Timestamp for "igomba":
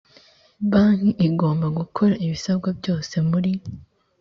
1.27-1.67